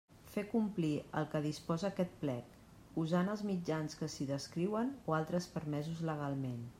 Fer 0.35 0.43
complir 0.51 0.89
el 1.19 1.25
que 1.33 1.41
disposa 1.43 1.87
aquest 1.91 2.15
Plec, 2.23 2.57
usant 3.03 3.31
els 3.35 3.45
mitjans 3.51 3.99
que 4.01 4.11
s'hi 4.15 4.27
descriuen 4.33 4.93
o 5.13 5.17
altres 5.23 5.49
permesos 5.59 6.03
legalment. 6.13 6.61